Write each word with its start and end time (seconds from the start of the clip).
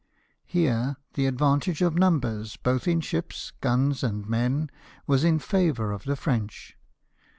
Here 0.47 0.97
the 1.13 1.27
advantage 1.27 1.83
of 1.83 1.93
numbers, 1.93 2.57
both 2.57 2.87
in 2.87 3.01
ships, 3.01 3.51
guns, 3.61 4.01
and 4.03 4.27
men, 4.27 4.71
was 5.05 5.23
in 5.23 5.37
favour 5.37 5.91
of 5.91 6.05
the 6.05 6.15
French. 6.15 6.75